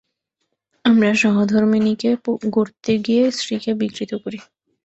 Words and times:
আমরা 0.85 1.09
সহধর্মিণীকে 1.21 2.09
গড়তে 2.55 2.93
গিয়ে 3.05 3.23
স্ত্রীকে 3.31 3.71
বিকৃত 3.81 4.11
করি। 4.23 4.39